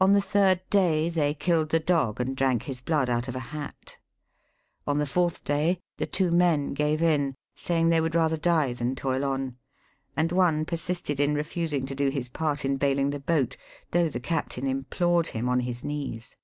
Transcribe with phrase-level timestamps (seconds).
[0.00, 3.54] On the third day, they killed the dog, and drank his blood out of a
[3.54, 3.98] hat.
[4.84, 8.96] On the fourth day, the two men gave in, saying they would rather die than
[8.96, 9.56] toil on;
[10.16, 13.56] and one persisted in refusing to do his part in baling the boat,
[13.92, 16.34] though the captain implored him on his knees.